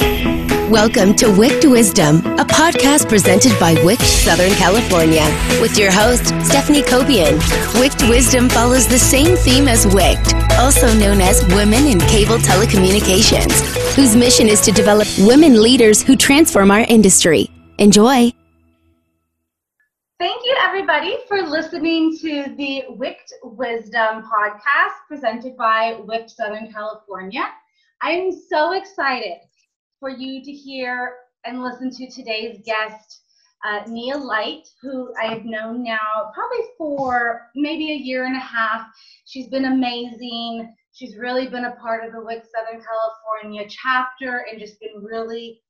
[0.00, 5.22] Welcome to WICT Wisdom, a podcast presented by WICT Southern California,
[5.60, 7.38] with your host, Stephanie Cobian.
[7.74, 13.52] WICT Wisdom follows the same theme as WICT, also known as Women in Cable Telecommunications,
[13.94, 17.50] whose mission is to develop women leaders who transform our industry.
[17.78, 18.32] Enjoy.
[20.18, 27.44] Thank you, everybody, for listening to the WICT Wisdom podcast presented by WICT Southern California.
[28.00, 29.38] I'm so excited
[30.00, 33.22] for you to hear and listen to today's guest,
[33.64, 38.86] uh, Nia Lyte, who I've known now probably for maybe a year and a half.
[39.24, 40.74] She's been amazing.
[40.92, 45.60] She's really been a part of the WICT Southern California chapter and just been really,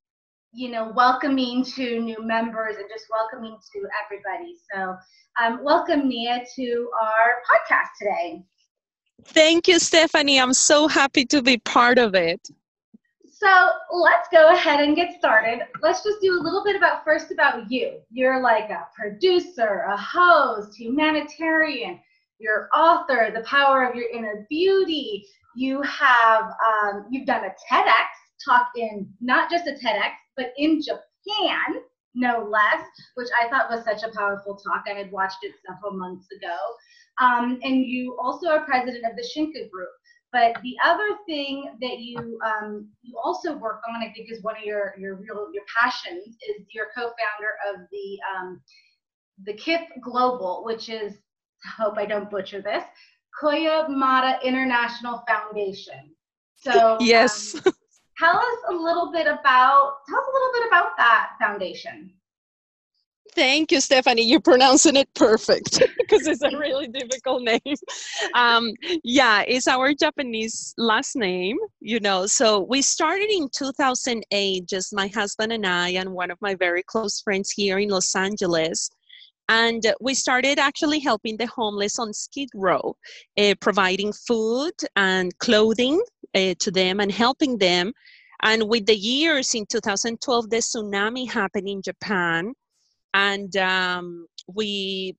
[0.53, 4.57] you know, welcoming to new members and just welcoming to everybody.
[4.75, 4.97] So,
[5.43, 8.45] um, welcome Nia to our podcast today.
[9.27, 10.41] Thank you, Stephanie.
[10.41, 12.41] I'm so happy to be part of it.
[13.45, 15.61] So let's go ahead and get started.
[15.83, 17.99] Let's just do a little bit about first about you.
[18.11, 22.01] You're like a producer, a host, humanitarian,
[22.39, 25.27] you're author, the power of your inner beauty.
[25.55, 28.07] You have um, you've done a TEDx
[28.43, 31.83] talk in not just a TEDx, but in Japan,
[32.15, 34.85] no less, which I thought was such a powerful talk.
[34.89, 36.57] I had watched it several months ago.
[37.21, 39.91] Um, and you also are president of the Shinka Group.
[40.35, 44.57] But the other thing that you um, you also work on, I think, is one
[44.57, 48.61] of your your real your passions is you're co-founder of the um,
[49.45, 51.15] the KIF Global, which is
[51.65, 52.83] I hope I don't butcher this,
[53.41, 56.11] Koyamada International Foundation.
[56.57, 57.73] So yes, um,
[58.19, 62.13] tell us a little bit about tell us a little bit about that foundation.
[63.35, 64.23] Thank you, Stephanie.
[64.23, 67.77] You're pronouncing it perfect because it's a really difficult name.
[68.35, 72.27] Um, yeah, it's our Japanese last name, you know.
[72.27, 76.85] So we started in 2008, just my husband and I, and one of my very
[76.85, 78.89] close friends here in Los Angeles.
[79.49, 82.97] And we started actually helping the homeless on Skid Row,
[83.37, 86.01] uh, providing food and clothing
[86.35, 87.93] uh, to them and helping them.
[88.43, 92.55] And with the years in 2012, the tsunami happened in Japan
[93.15, 95.17] and um, we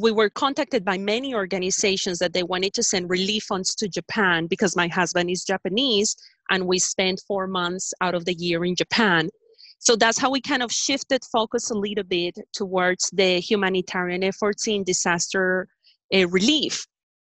[0.00, 4.46] we were contacted by many organizations that they wanted to send relief funds to Japan
[4.46, 6.16] because my husband is Japanese
[6.50, 9.28] and we spent four months out of the year in Japan.
[9.78, 14.66] So that's how we kind of shifted focus a little bit towards the humanitarian efforts
[14.66, 15.68] in disaster
[16.14, 16.84] uh, relief.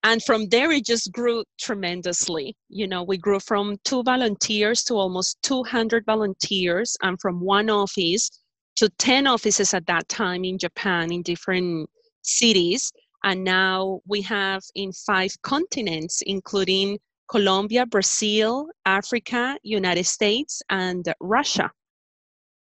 [0.02, 2.54] And from there, it just grew tremendously.
[2.68, 8.30] You know, we grew from two volunteers to almost 200 volunteers and from one office
[8.76, 11.88] to 10 offices at that time in Japan in different
[12.22, 12.92] cities.
[13.24, 16.98] And now we have in five continents, including
[17.28, 21.70] Colombia, Brazil, Africa, United States, and Russia.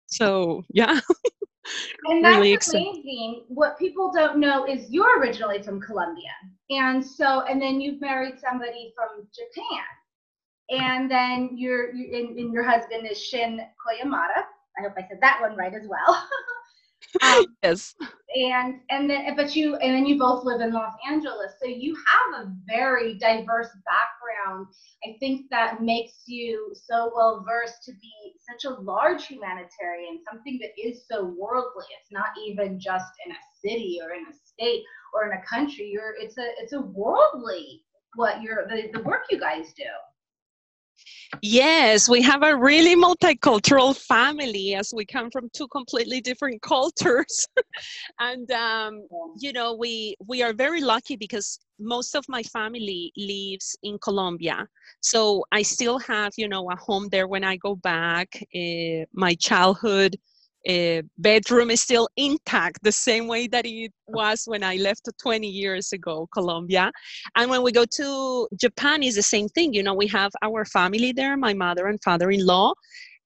[0.07, 1.01] So, yeah.
[2.05, 3.45] and that's really amazing.
[3.49, 6.31] What people don't know is you're originally from Colombia.
[6.71, 9.85] And so, and then you've married somebody from Japan.
[10.69, 14.45] And then your, and, and your husband is Shin Koyamada
[14.79, 16.29] I hope I said that one right as well.
[17.23, 17.95] um, yes.
[18.35, 21.97] And and then but you and then you both live in Los Angeles, so you
[21.97, 24.67] have a very diverse background.
[25.05, 30.59] I think that makes you so well versed to be such a large humanitarian, something
[30.61, 31.87] that is so worldly.
[32.01, 34.83] It's not even just in a city or in a state
[35.15, 35.89] or in a country.
[35.91, 37.85] You're it's a it's a worldly
[38.17, 39.85] what you're the, the work you guys do.
[41.43, 47.47] Yes, we have a really multicultural family as we come from two completely different cultures.
[48.19, 49.07] and um,
[49.39, 54.67] you know, we we are very lucky because most of my family lives in Colombia.
[55.01, 58.29] So I still have, you know, a home there when I go back.
[58.55, 60.17] Uh, my childhood
[60.69, 65.47] uh, bedroom is still intact the same way that it was when I left 20
[65.47, 66.91] years ago, Colombia.
[67.37, 69.73] And when we go to Japan, is the same thing.
[69.73, 72.73] You know, we have our family there, my mother and father-in-law,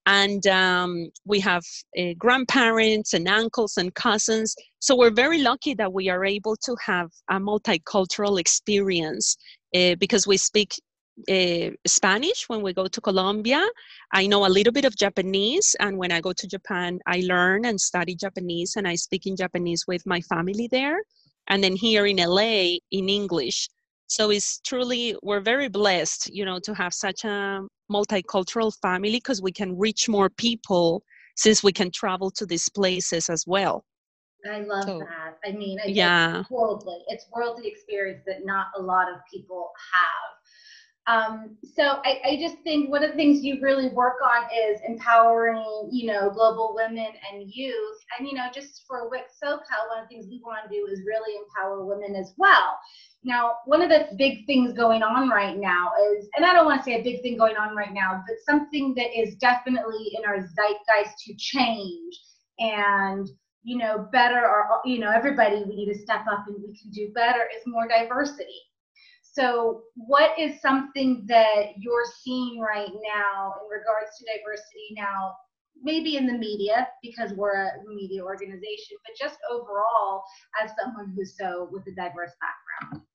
[0.05, 1.63] and um, we have
[1.97, 4.55] uh, grandparents and uncles and cousins.
[4.79, 9.37] So we're very lucky that we are able to have a multicultural experience
[9.75, 10.73] uh, because we speak
[11.29, 13.67] uh, Spanish when we go to Colombia.
[14.13, 17.65] I know a little bit of Japanese, and when I go to Japan, I learn
[17.65, 21.01] and study Japanese, and I speak in Japanese with my family there.
[21.47, 23.69] And then here in LA, in English.
[24.07, 27.61] So it's truly, we're very blessed, you know, to have such a
[27.91, 31.03] multicultural family because we can reach more people
[31.35, 33.83] since we can travel to these places as well.
[34.49, 35.37] I love so, that.
[35.45, 36.43] I mean, yeah.
[36.49, 36.97] worldly.
[37.07, 40.40] It's worldly experience that not a lot of people have
[41.11, 44.79] Um, so I, I, just think one of the things you really work on is
[44.87, 47.97] empowering, you know, global women and youth.
[48.17, 50.87] And, you know, just for WICT SoCal, one of the things we want to do
[50.89, 52.77] is really empower women as well.
[53.25, 56.79] Now, one of the big things going on right now is, and I don't want
[56.79, 60.23] to say a big thing going on right now, but something that is definitely in
[60.25, 62.21] our zeitgeist to change
[62.59, 63.27] and,
[63.63, 66.89] you know, better, or, you know, everybody, we need to step up and we can
[66.91, 68.61] do better is more diversity
[69.33, 75.35] so, what is something that you're seeing right now in regards to diversity now?
[75.81, 80.23] Maybe in the media because we're a media organization, but just overall
[80.61, 83.05] as someone who's so with a diverse background.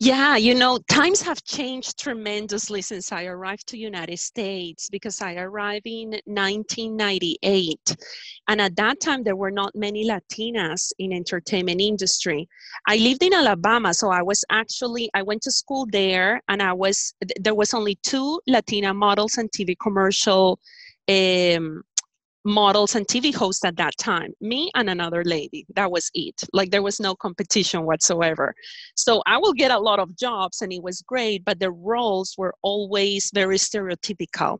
[0.00, 5.34] Yeah, you know, times have changed tremendously since I arrived to United States because I
[5.34, 7.96] arrived in 1998.
[8.46, 12.48] And at that time there were not many Latinas in entertainment industry.
[12.86, 16.74] I lived in Alabama, so I was actually I went to school there and I
[16.74, 20.60] was there was only two Latina models and TV commercial
[21.08, 21.82] um,
[22.48, 25.66] models and TV hosts at that time, me and another lady.
[25.76, 26.42] That was it.
[26.52, 28.54] Like there was no competition whatsoever.
[28.96, 32.34] So I will get a lot of jobs and it was great, but the roles
[32.38, 34.58] were always very stereotypical.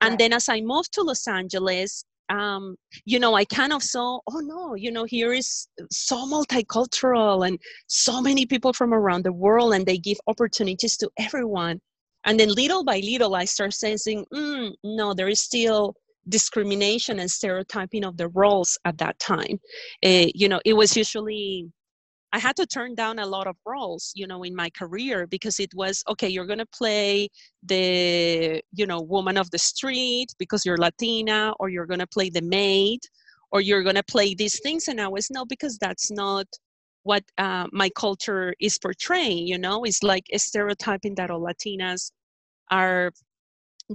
[0.00, 0.18] And right.
[0.18, 4.40] then as I moved to Los Angeles, um, you know, I kind of saw, oh
[4.40, 9.74] no, you know, here is so multicultural and so many people from around the world,
[9.74, 11.80] and they give opportunities to everyone.
[12.24, 15.94] And then little by little, I start sensing, mm, no, there is still
[16.28, 19.58] discrimination and stereotyping of the roles at that time.
[20.04, 21.70] Uh, you know, it was usually
[22.32, 25.58] I had to turn down a lot of roles, you know, in my career because
[25.58, 27.28] it was okay, you're going to play
[27.64, 32.30] the, you know, woman of the street because you're Latina, or you're going to play
[32.30, 33.00] the maid,
[33.50, 34.86] or you're going to play these things.
[34.86, 36.46] And I was, no, because that's not
[37.02, 42.12] what uh, my culture is portraying, you know, it's like a stereotyping that all Latinas
[42.70, 43.10] are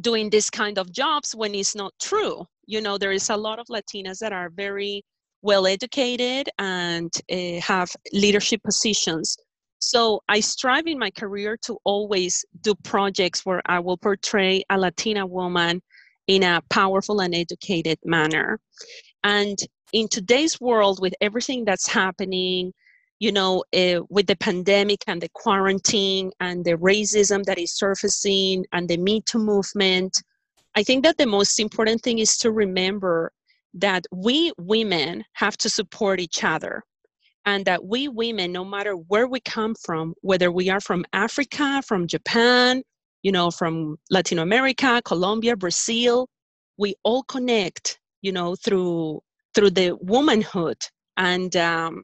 [0.01, 2.45] doing this kind of jobs when it's not true.
[2.67, 5.03] You know, there is a lot of Latinas that are very
[5.41, 9.37] well educated and uh, have leadership positions.
[9.79, 14.77] So I strive in my career to always do projects where I will portray a
[14.79, 15.81] Latina woman
[16.27, 18.59] in a powerful and educated manner.
[19.23, 19.57] And
[19.93, 22.73] in today's world, with everything that's happening,
[23.19, 28.65] you know, uh, with the pandemic and the quarantine and the racism that is surfacing
[28.73, 30.21] and the Me Too movement,
[30.75, 33.31] I think that the most important thing is to remember
[33.75, 36.83] that we women have to support each other
[37.45, 41.81] and that we women, no matter where we come from, whether we are from Africa,
[41.85, 42.81] from Japan,
[43.21, 46.27] you know, from Latin America, Colombia, Brazil,
[46.77, 49.21] we all connect, you know, through
[49.53, 50.77] through the womanhood.
[51.17, 52.03] And um,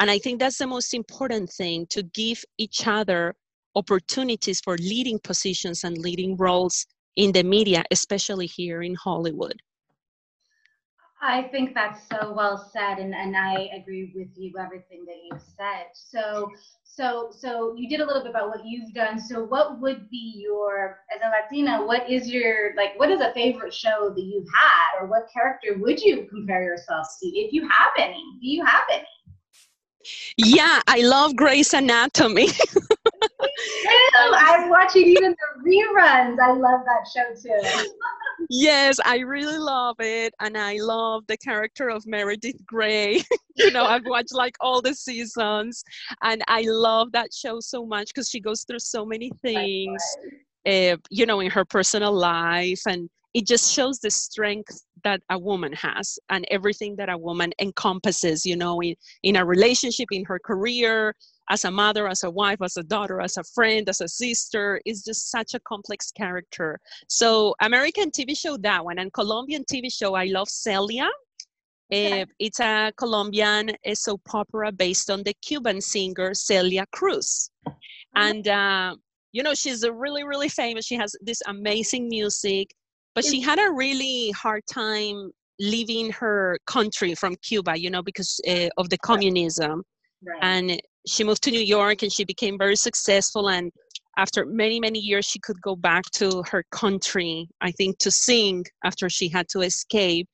[0.00, 3.34] and I think that's the most important thing to give each other
[3.76, 6.86] opportunities for leading positions and leading roles
[7.16, 9.60] in the media, especially here in Hollywood.
[11.22, 15.42] I think that's so well said, and, and I agree with you everything that you've
[15.42, 15.88] said.
[15.92, 16.50] So,
[16.82, 19.20] so, so you did a little bit about what you've done.
[19.20, 22.98] So, what would be your, as a Latina, what is your like?
[22.98, 27.06] What is a favorite show that you've had, or what character would you compare yourself
[27.22, 28.24] to, if you have any?
[28.40, 29.04] Do you have any?
[30.36, 32.48] Yeah, I love Grey's Anatomy.
[34.34, 36.38] I'm watching even the reruns.
[36.40, 37.90] I love that show too.
[38.48, 40.34] yes, I really love it.
[40.40, 43.22] And I love the character of Meredith Grey.
[43.56, 45.84] you know, I've watched like all the seasons
[46.22, 50.02] and I love that show so much because she goes through so many things,
[50.66, 52.80] uh, you know, in her personal life.
[52.86, 57.52] And it just shows the strength that a woman has and everything that a woman
[57.60, 61.14] encompasses you know in, in a relationship in her career
[61.48, 64.80] as a mother as a wife as a daughter as a friend as a sister
[64.84, 66.78] is just such a complex character.
[67.08, 71.08] So american tv show that one and colombian tv show i love celia.
[71.92, 77.50] Uh, it's a colombian soap opera based on the cuban singer celia cruz.
[77.66, 78.28] Mm-hmm.
[78.28, 78.96] and uh,
[79.32, 82.70] you know she's a really really famous she has this amazing music
[83.14, 88.40] but she had a really hard time leaving her country from Cuba, you know, because
[88.48, 89.82] uh, of the communism.
[90.24, 90.38] Right.
[90.42, 93.50] And she moved to New York and she became very successful.
[93.50, 93.70] And
[94.16, 98.64] after many, many years, she could go back to her country, I think, to sing
[98.84, 100.26] after she had to escape.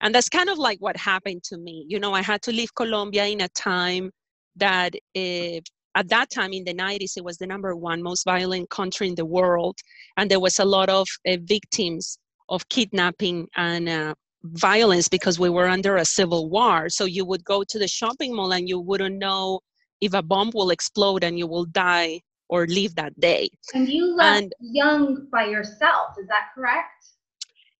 [0.00, 1.86] And that's kind of like what happened to me.
[1.88, 4.10] You know, I had to leave Colombia in a time
[4.56, 5.60] that uh,
[5.94, 9.14] at that time in the 90s it was the number one most violent country in
[9.14, 9.76] the world
[10.16, 12.18] and there was a lot of uh, victims
[12.52, 16.88] of kidnapping and uh, violence because we were under a civil war.
[16.88, 19.60] So you would go to the shopping mall and you wouldn't know
[20.00, 23.48] if a bomb will explode and you will die or leave that day.
[23.72, 27.06] And you left and, young by yourself, is that correct?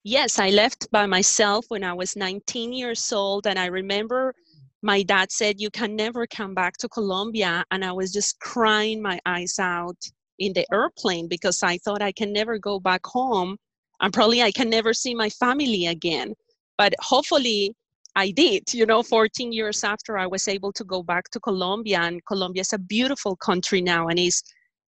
[0.04, 3.46] Yes, I left by myself when I was 19 years old.
[3.46, 4.34] And I remember
[4.82, 7.64] my dad said, You can never come back to Colombia.
[7.70, 9.98] And I was just crying my eyes out
[10.38, 13.58] in the airplane because I thought I can never go back home
[14.02, 16.34] and probably I can never see my family again.
[16.76, 17.74] But hopefully,
[18.16, 18.74] I did.
[18.74, 22.60] You know, 14 years after I was able to go back to Colombia, and Colombia
[22.60, 24.42] is a beautiful country now and is,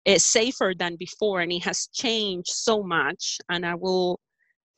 [0.06, 3.38] is safer than before, and it has changed so much.
[3.50, 4.18] And I will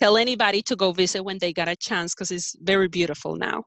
[0.00, 3.62] tell anybody to go visit when they got a chance because it's very beautiful now.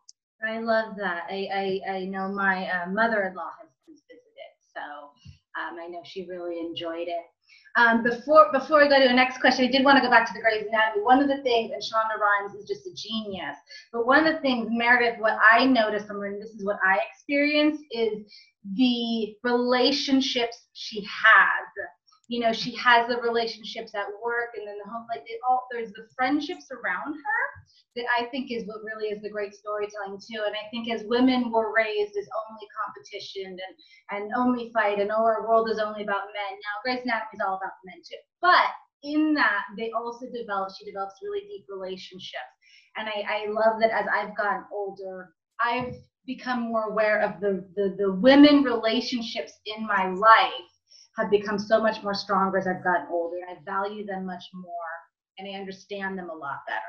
[0.48, 1.24] I love that.
[1.32, 4.82] I, I, I know my uh, mother-in-law has visited, so
[5.60, 7.26] um, I know she really enjoyed it.
[7.76, 10.26] Um, before before we go to the next question, I did want to go back
[10.28, 11.04] to the Grey's Anatomy.
[11.04, 13.56] One of the things, and Shonda Rhimes is just a genius,
[13.92, 16.80] but one of the things, Meredith, what I noticed from her, and this is what
[16.84, 18.26] I experienced, is
[18.76, 21.68] the relationships she has.
[22.30, 25.66] You know, she has the relationships at work and then the home, like it all,
[25.72, 27.44] there's the friendships around her
[27.98, 30.46] that I think is what really is the great storytelling too.
[30.46, 33.74] And I think as women were raised as only competition and,
[34.14, 36.54] and only fight and oh, our world is only about men.
[36.62, 38.22] Now Grey's Anatomy is all about men too.
[38.40, 38.70] But
[39.04, 42.54] in that, they also develop, she develops really deep relationships.
[42.96, 45.94] And I, I love that as I've gotten older, I've
[46.26, 50.70] become more aware of the, the, the women relationships in my life
[51.18, 53.38] have become so much more stronger as I've gotten older.
[53.38, 55.07] And I value them much more
[55.38, 56.82] and I understand them a lot better.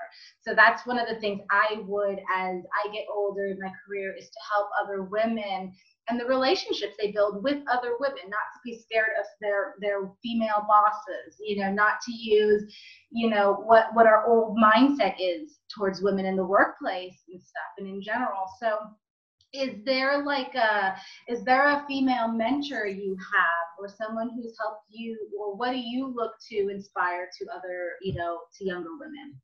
[0.43, 4.15] So that's one of the things I would, as I get older in my career,
[4.19, 5.73] is to help other women
[6.09, 10.11] and the relationships they build with other women, not to be scared of their their
[10.23, 12.65] female bosses, you know, not to use,
[13.11, 17.73] you know, what what our old mindset is towards women in the workplace and stuff,
[17.79, 18.45] and in general.
[18.61, 18.79] So
[19.55, 20.95] is there like a
[21.27, 25.79] is there a female mentor you have or someone who's helped you or what do
[25.79, 29.35] you look to inspire to other you know to younger women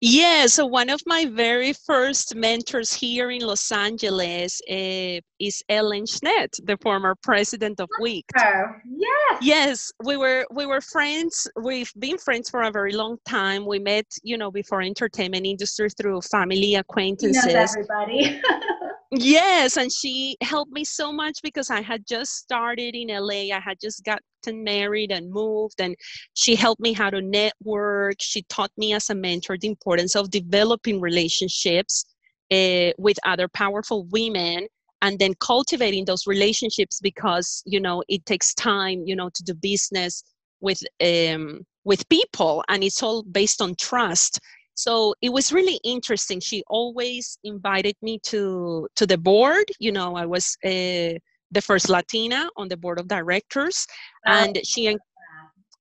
[0.00, 6.04] yeah, so one of my very first mentors here in Los Angeles uh, is Ellen
[6.04, 8.22] Schnedt, the former president of WICT.
[8.34, 9.38] yes.
[9.42, 11.46] Yes, we were we were friends.
[11.62, 13.66] We've been friends for a very long time.
[13.66, 17.54] We met, you know, before entertainment industry through family acquaintances.
[17.54, 18.40] Everybody.
[19.12, 23.52] Yes, and she helped me so much because I had just started in LA.
[23.52, 25.96] I had just gotten married and moved, and
[26.34, 28.16] she helped me how to network.
[28.20, 32.04] She taught me as a mentor the importance of developing relationships
[32.52, 34.68] uh, with other powerful women
[35.02, 39.54] and then cultivating those relationships because you know it takes time you know to do
[39.54, 40.22] business
[40.60, 44.40] with um, with people and it's all based on trust
[44.80, 46.40] so it was really interesting.
[46.40, 49.66] She always invited me to to the board.
[49.78, 51.14] You know i was uh,
[51.56, 53.86] the first latina on the board of directors
[54.26, 54.86] and she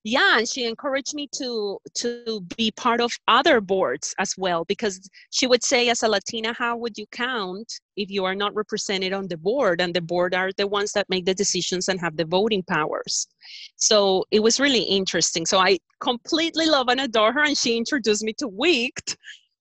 [0.03, 5.09] yeah and she encouraged me to to be part of other boards as well because
[5.31, 9.11] she would say as a latina how would you count if you are not represented
[9.11, 12.15] on the board and the board are the ones that make the decisions and have
[12.15, 13.27] the voting powers?
[13.75, 15.45] So it was really interesting.
[15.45, 19.17] So i completely love and adore her and she introduced me to WICT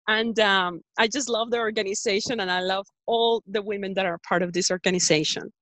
[0.06, 4.18] and um, i just love the organization and i love all the women that are
[4.28, 5.52] part of this organization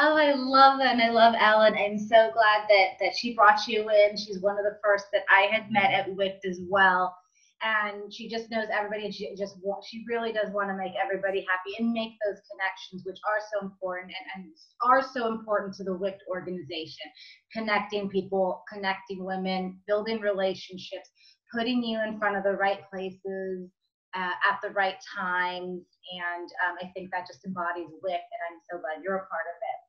[0.00, 1.74] Oh, I love that, and I love Ellen.
[1.76, 4.16] I'm so glad that that she brought you in.
[4.16, 7.16] She's one of the first that I had met at WICT as well,
[7.62, 9.06] and she just knows everybody.
[9.06, 9.56] And she just
[9.90, 13.66] she really does want to make everybody happy and make those connections, which are so
[13.66, 14.52] important and, and
[14.86, 17.10] are so important to the WICT organization.
[17.52, 21.10] Connecting people, connecting women, building relationships,
[21.52, 23.68] putting you in front of the right places
[24.14, 25.82] uh, at the right times,
[26.14, 29.46] and um, I think that just embodies WICT, and I'm so glad you're a part
[29.50, 29.87] of it.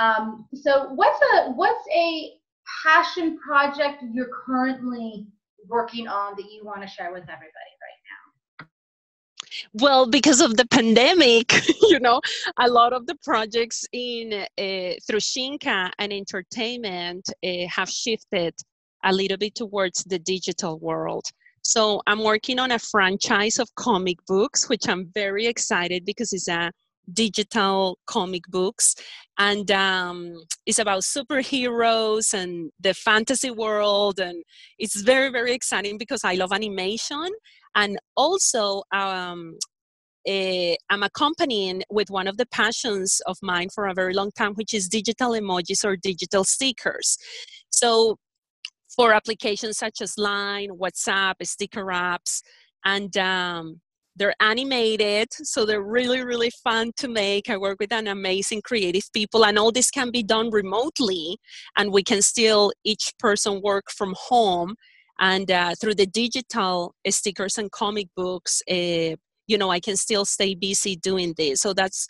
[0.00, 2.32] Um, so what's a what's a
[2.82, 5.26] passion project you're currently
[5.68, 8.66] working on that you want to share with everybody right now?
[9.74, 11.52] Well, because of the pandemic,
[11.82, 12.22] you know,
[12.58, 18.54] a lot of the projects in uh, through Shinka and entertainment uh, have shifted
[19.04, 21.26] a little bit towards the digital world.
[21.62, 26.48] So I'm working on a franchise of comic books, which I'm very excited because it's
[26.48, 26.72] a
[27.12, 28.94] digital comic books.
[29.38, 30.34] And um,
[30.66, 34.20] it's about superheroes and the fantasy world.
[34.20, 34.42] And
[34.78, 37.28] it's very very exciting because i love animation.
[37.74, 39.56] And also um,
[40.28, 44.52] uh, i'm accompanying with one of the passions of mine for a very long time
[44.54, 47.16] which is digital emojis or digital stickers.
[47.70, 48.16] So
[48.94, 52.42] for applications such as line whatsapp sticker apps
[52.84, 53.80] and um,
[54.16, 57.48] they're animated, so they're really, really fun to make.
[57.48, 61.38] I work with an amazing creative people, and all this can be done remotely,
[61.76, 64.74] and we can still each person work from home.
[65.20, 70.24] And uh, through the digital stickers and comic books, uh, you know, I can still
[70.24, 71.60] stay busy doing this.
[71.60, 72.06] So that's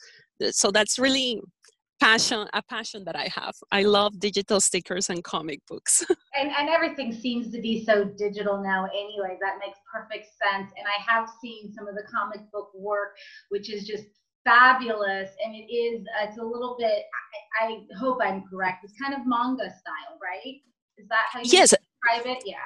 [0.50, 1.40] so that's really
[2.00, 3.54] passion a passion that i have.
[3.70, 6.04] I love digital stickers and comic books.
[6.32, 9.36] And, and everything seems to be so digital now anyway.
[9.42, 10.70] That makes perfect sense.
[10.78, 13.16] And i have seen some of the comic book work
[13.50, 14.04] which is just
[14.44, 15.30] fabulous.
[15.44, 17.02] And it is it's a little bit
[17.60, 18.84] i, I hope i'm correct.
[18.84, 20.56] It's kind of manga style right?
[20.98, 21.70] Is that how you yes.
[21.70, 22.42] describe it?
[22.46, 22.56] Yeah.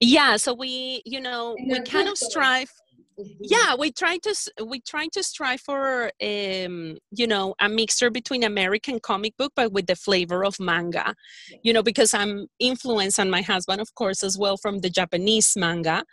[0.00, 2.72] Yeah so we you know we kind of strive
[3.40, 4.34] yeah we try to
[4.66, 9.72] we try to strive for um you know a mixture between american comic book but
[9.72, 11.14] with the flavor of manga
[11.62, 15.54] you know because i'm influenced and my husband of course as well from the japanese
[15.56, 16.04] manga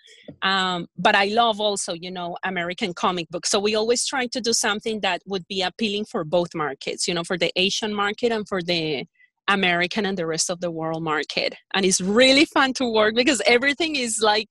[0.41, 4.41] um but i love also you know american comic book so we always try to
[4.41, 8.31] do something that would be appealing for both markets you know for the asian market
[8.31, 9.05] and for the
[9.47, 11.55] american and the rest of the world market.
[11.73, 14.49] And it's really fun to work because everything is like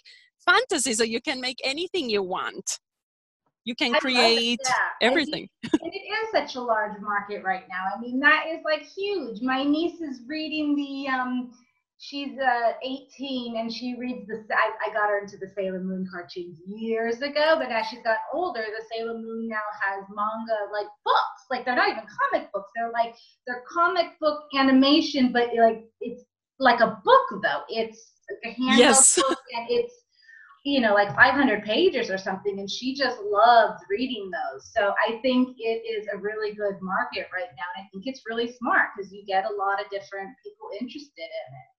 [0.52, 2.78] fantasy so you can make anything you want.
[3.64, 5.08] You can create yeah.
[5.08, 5.48] everything.
[5.64, 7.84] and it is such a large market right now.
[7.94, 9.42] I mean that is like huge.
[9.42, 11.52] My niece is reading the um
[11.98, 16.08] she's uh 18 and she reads the I, I got her into the sailor moon
[16.10, 18.64] cartoons years ago but as she's gotten older.
[18.64, 21.42] The sailor moon now has manga like books.
[21.50, 22.70] Like they're not even comic books.
[22.74, 23.14] They're like
[23.46, 26.24] they're comic book animation but like it's
[26.58, 27.62] like a book though.
[27.68, 29.16] It's like a handheld yes.
[29.16, 29.94] book and it's
[30.64, 34.70] you know, like 500 pages or something, and she just loves reading those.
[34.76, 37.64] So I think it is a really good market right now.
[37.76, 41.22] And I think it's really smart because you get a lot of different people interested
[41.22, 41.70] in it.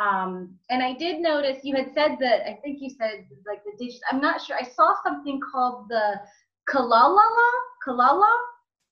[0.00, 3.72] Um, and I did notice you had said that, I think you said like the
[3.78, 6.20] digital, I'm not sure, I saw something called the
[6.68, 7.50] Kalalala,
[7.86, 8.30] Kalala.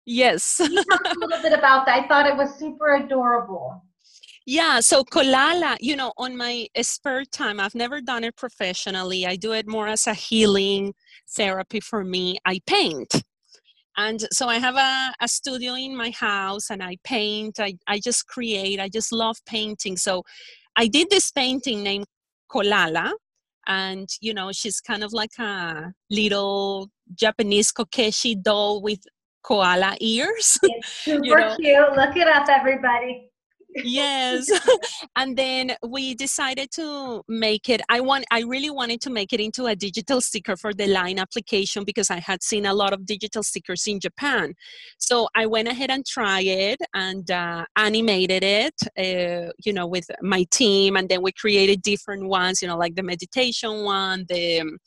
[0.05, 0.57] Yes.
[0.57, 2.05] Can you talk a little bit about that?
[2.05, 3.83] I thought it was super adorable.
[4.51, 9.27] Yeah, so Kolala, you know, on my spare time, I've never done it professionally.
[9.27, 10.95] I do it more as a healing
[11.37, 12.39] therapy for me.
[12.47, 13.25] I paint.
[13.99, 17.61] And so I have a, a studio in my house and I paint.
[17.61, 18.81] I, I just create.
[18.81, 19.99] I just love painting.
[19.99, 20.23] So
[20.77, 22.07] I did this painting named
[22.51, 23.13] Kolala.
[23.67, 29.01] And, you know, she's kind of like a little Japanese kokeshi doll with
[29.43, 30.57] koala ears.
[30.63, 31.57] It's super you know?
[31.57, 31.97] cute.
[31.97, 33.28] Look it up, everybody
[33.85, 34.51] yes.
[35.17, 39.41] And then we decided to make it i want i really wanted to make it
[39.41, 43.05] into a digital sticker for the line application because i had seen a lot of
[43.07, 44.55] digital stickers in japan.
[44.99, 50.09] So i went ahead and tried it and uh, animated it uh, you know with
[50.23, 50.97] my team.
[50.97, 54.79] And then we created different ones you know like the meditation one the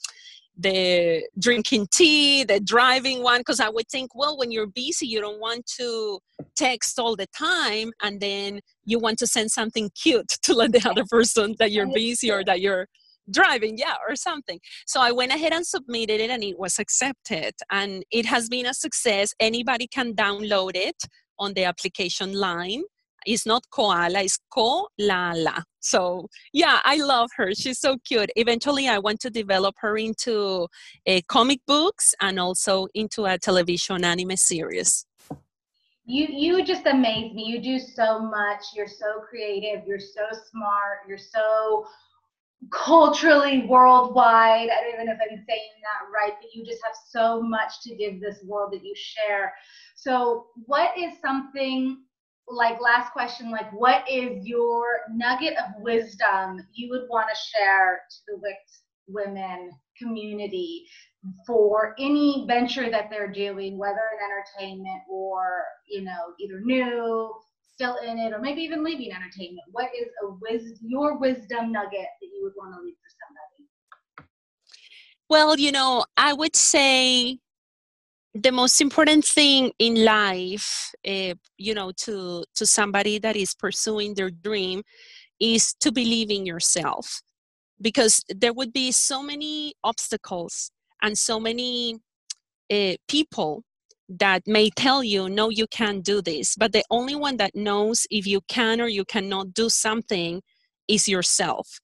[0.62, 5.20] the drinking tea, the driving one, because I would think, well, when you're busy, you
[5.20, 6.20] don't want to
[6.56, 10.88] text all the time, and then you want to send something cute to let the
[10.90, 12.88] other person that you're busy or that you're
[13.30, 14.60] driving, yeah, or something.
[14.86, 18.66] So I went ahead and submitted it, and it was accepted, and it has been
[18.66, 19.34] a success.
[19.40, 20.98] Anybody can download it
[21.40, 22.84] on the application line
[23.26, 25.62] it's not koala, it's ko-la-la.
[25.80, 27.54] So yeah, I love her.
[27.54, 28.32] She's so cute.
[28.36, 30.68] Eventually, I want to develop her into
[31.06, 35.06] a eh, comic books and also into a television anime series.
[36.06, 37.46] You you just amaze me.
[37.46, 38.64] You do so much.
[38.76, 39.88] You're so creative.
[39.88, 41.00] You're so smart.
[41.08, 41.86] You're so
[42.70, 44.70] culturally worldwide.
[44.70, 47.82] I don't even know if I'm saying that right, but you just have so much
[47.84, 49.54] to give this world that you share.
[49.96, 52.04] So, what is something
[52.48, 58.02] like last question like what is your nugget of wisdom you would want to share
[58.10, 60.86] to the WICT women community
[61.46, 67.32] for any venture that they're doing whether in entertainment or you know either new
[67.74, 69.66] still in it or maybe even leaving entertainment?
[69.72, 73.10] What is a wis- your wisdom nugget that you would want to leave for
[74.18, 74.28] somebody?
[75.30, 77.40] Well you know i would say
[78.34, 84.14] the most important thing in life uh, you know to to somebody that is pursuing
[84.14, 84.84] their dream
[85.40, 87.22] is to believe in yourself.
[87.82, 91.98] Because there would be so many obstacles and so many
[92.72, 93.64] uh, people
[94.08, 96.56] that may tell you no you can't do this.
[96.56, 100.42] But the only one that knows if you can or you cannot do something
[100.88, 101.80] is yourself.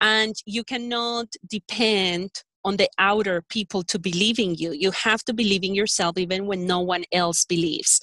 [0.00, 2.30] And you cannot depend
[2.64, 4.72] on the outer people to believe in you.
[4.72, 8.00] You have to believe in yourself even when no one else believes.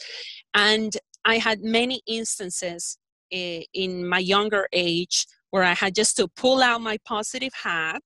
[0.54, 2.98] And I had many instances
[3.34, 8.02] uh, in my younger age where I had just to pull out my positive hat.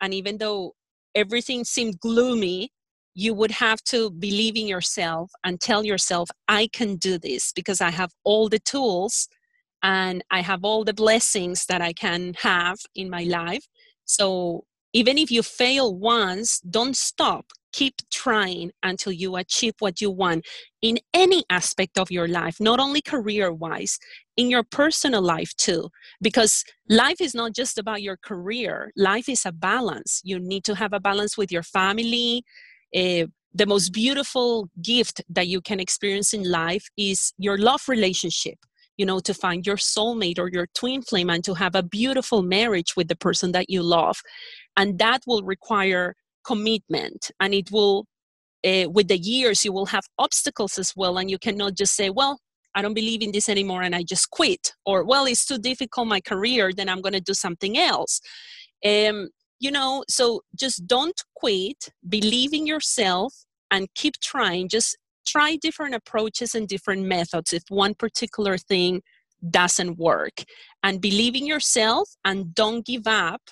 [0.00, 0.72] And even though
[1.14, 2.70] everything seemed gloomy,
[3.14, 7.80] you would have to believe in yourself and tell yourself, I can do this because
[7.80, 9.28] I have all the tools
[9.82, 13.64] and I have all the blessings that I can have in my life.
[14.04, 14.64] So
[14.94, 17.46] even if you fail once, don't stop.
[17.72, 20.46] Keep trying until you achieve what you want
[20.80, 23.98] in any aspect of your life, not only career wise,
[24.36, 25.90] in your personal life too.
[26.22, 30.20] Because life is not just about your career, life is a balance.
[30.22, 32.44] You need to have a balance with your family.
[32.94, 38.58] Uh, the most beautiful gift that you can experience in life is your love relationship
[38.96, 42.42] you know to find your soulmate or your twin flame and to have a beautiful
[42.42, 44.20] marriage with the person that you love.
[44.76, 47.30] And that will require commitment.
[47.40, 48.06] And it will
[48.66, 51.18] uh, with the years you will have obstacles as well.
[51.18, 52.38] And you cannot just say well
[52.76, 54.72] i don't believe in this anymore and i just quit.
[54.86, 58.20] Or well it's too difficult my career then i'm going to do something else.
[58.84, 59.30] Um,
[59.60, 61.88] you know so just don't quit.
[62.08, 63.32] Believe in yourself
[63.70, 64.68] and keep trying.
[64.68, 69.02] Just try different approaches and different methods if one particular thing
[69.50, 70.44] doesn't work
[70.82, 73.42] and believe in yourself and don't give up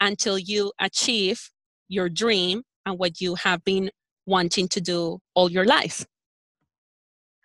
[0.00, 1.50] until you achieve
[1.88, 3.90] your dream and what you have been
[4.26, 6.04] wanting to do all your life.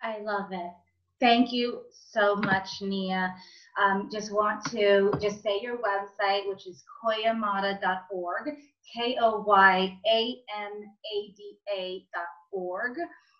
[0.02, 0.72] I love it.
[1.20, 3.34] Thank you so much, Nia.
[3.80, 8.56] Um, just want to just say your website, which is koyamada.org,
[8.94, 10.72] K O Y A M
[11.14, 12.98] A D A.org.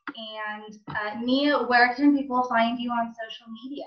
[0.09, 3.87] And uh, Nia, where can people find you on social media?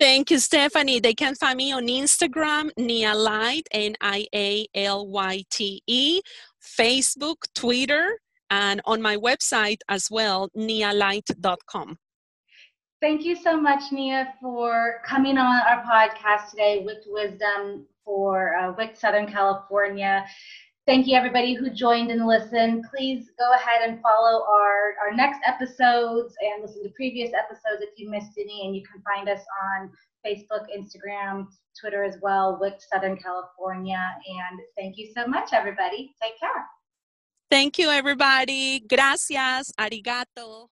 [0.00, 1.00] Thank you, Stephanie.
[1.00, 6.20] They can find me on Instagram, Nia Lyte, N I A L Y T E,
[6.62, 8.18] Facebook, Twitter,
[8.50, 11.98] and on my website as well, nialyte.com.
[13.00, 18.72] Thank you so much, Nia, for coming on our podcast today with Wisdom for uh,
[18.74, 20.24] WICT Southern California.
[20.88, 22.82] Thank you, everybody who joined and listened.
[22.88, 27.90] Please go ahead and follow our, our next episodes and listen to previous episodes if
[27.98, 28.66] you missed any.
[28.66, 29.90] And you can find us on
[30.26, 31.46] Facebook, Instagram,
[31.78, 34.00] Twitter as well, WICT Southern California.
[34.00, 36.14] And thank you so much, everybody.
[36.22, 36.64] Take care.
[37.50, 38.80] Thank you, everybody.
[38.80, 39.70] Gracias.
[39.78, 40.64] Arigato.